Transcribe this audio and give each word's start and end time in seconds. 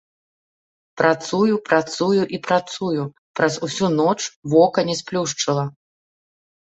Працую, 1.01 1.53
працую 1.69 2.21
і 2.37 2.41
працую, 2.49 3.03
праз 3.41 3.53
усю 3.67 3.85
ноч 4.01 4.17
вока 4.55 4.79
не 4.89 4.95
сплюшчыла. 5.03 5.65